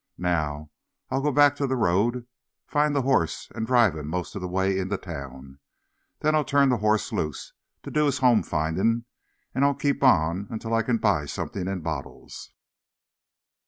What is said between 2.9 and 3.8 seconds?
the hoss, an'